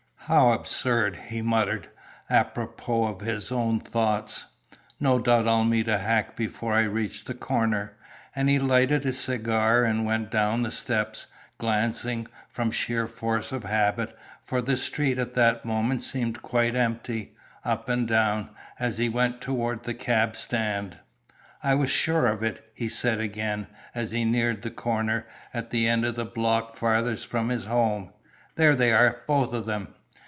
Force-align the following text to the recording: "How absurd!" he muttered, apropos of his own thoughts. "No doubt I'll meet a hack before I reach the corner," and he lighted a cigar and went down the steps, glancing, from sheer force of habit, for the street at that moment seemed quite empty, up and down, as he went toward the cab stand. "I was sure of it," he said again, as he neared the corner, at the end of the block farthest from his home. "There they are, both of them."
"How 0.25 0.53
absurd!" 0.53 1.17
he 1.27 1.41
muttered, 1.41 1.89
apropos 2.29 3.03
of 3.07 3.19
his 3.19 3.51
own 3.51 3.81
thoughts. 3.81 4.45
"No 4.97 5.19
doubt 5.19 5.45
I'll 5.45 5.65
meet 5.65 5.89
a 5.89 5.97
hack 5.97 6.37
before 6.37 6.71
I 6.73 6.83
reach 6.83 7.25
the 7.25 7.33
corner," 7.33 7.97
and 8.33 8.47
he 8.47 8.57
lighted 8.57 9.05
a 9.05 9.11
cigar 9.11 9.83
and 9.83 10.05
went 10.05 10.31
down 10.31 10.63
the 10.63 10.71
steps, 10.71 11.27
glancing, 11.57 12.27
from 12.47 12.71
sheer 12.71 13.07
force 13.07 13.51
of 13.51 13.63
habit, 13.65 14.17
for 14.41 14.61
the 14.61 14.77
street 14.77 15.17
at 15.17 15.33
that 15.33 15.65
moment 15.65 16.01
seemed 16.01 16.41
quite 16.41 16.77
empty, 16.77 17.35
up 17.65 17.89
and 17.89 18.07
down, 18.07 18.51
as 18.79 18.99
he 18.99 19.09
went 19.09 19.41
toward 19.41 19.83
the 19.83 19.93
cab 19.95 20.37
stand. 20.37 20.97
"I 21.61 21.75
was 21.75 21.89
sure 21.89 22.27
of 22.27 22.41
it," 22.41 22.71
he 22.73 22.87
said 22.87 23.19
again, 23.19 23.67
as 23.93 24.11
he 24.11 24.23
neared 24.23 24.61
the 24.61 24.71
corner, 24.71 25.25
at 25.53 25.71
the 25.71 25.89
end 25.89 26.05
of 26.05 26.15
the 26.15 26.23
block 26.25 26.77
farthest 26.77 27.27
from 27.27 27.49
his 27.49 27.65
home. 27.65 28.13
"There 28.55 28.77
they 28.77 28.93
are, 28.93 29.23
both 29.27 29.51
of 29.51 29.65
them." 29.65 29.93